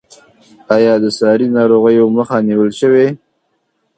آیا 0.75 0.93
د 1.03 1.05
ساري 1.17 1.47
ناروغیو 1.57 2.05
مخه 2.17 2.37
نیول 2.47 2.71
شوې؟ 2.79 3.07